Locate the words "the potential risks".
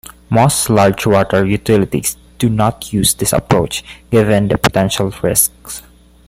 4.47-5.83